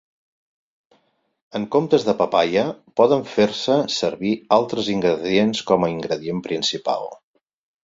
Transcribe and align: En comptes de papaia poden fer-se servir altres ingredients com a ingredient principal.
En 1.59 1.67
comptes 1.75 2.05
de 2.07 2.15
papaia 2.21 2.63
poden 3.01 3.23
fer-se 3.35 3.77
servir 3.97 4.33
altres 4.59 4.91
ingredients 4.97 5.65
com 5.71 5.89
a 5.89 5.93
ingredient 5.95 6.45
principal. 6.51 7.09